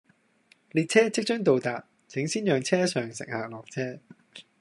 [0.71, 3.99] 列車即將到達，請先讓車上乘客落車